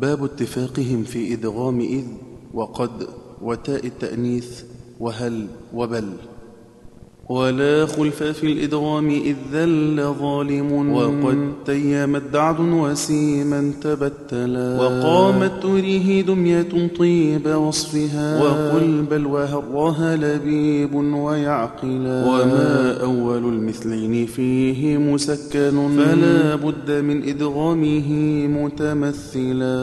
[0.00, 2.04] باب اتفاقهم في إدغام إذ
[2.54, 2.90] وقد
[3.42, 4.62] وتاء التأنيث
[5.00, 6.08] وهل وبل.
[7.28, 10.92] ولا خلف في الإدغام إذ ذل ظالم.
[10.94, 14.80] وقد تيمت دعد وسيما تبتلا.
[14.80, 18.42] وقامت تريه دمية طيب وصفها.
[18.42, 22.26] وقل بل وهرها لبيب ويعقلا.
[22.26, 23.02] وما
[23.34, 25.88] أول المثلين فيه مسكن.
[25.96, 28.08] فلا بد من إدغامه
[28.46, 29.74] متمثلا.